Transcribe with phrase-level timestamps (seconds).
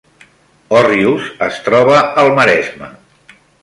[0.77, 2.95] Òrrius es troba al Maresme